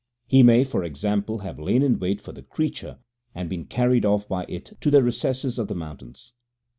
[0.25, 2.97] He may, for example, have lain in wait for the creature
[3.35, 6.33] and been carried off by it into the recesses of the mountains.